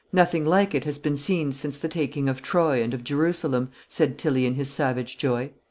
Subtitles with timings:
[0.11, 4.17] "Nothing like it has been seen since the taking of Troy and of Jerusalem," said
[4.17, 5.51] Tilly in his savage joy.